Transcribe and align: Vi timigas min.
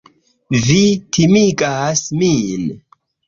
Vi 0.63 0.77
timigas 1.17 2.03
min. 2.23 2.67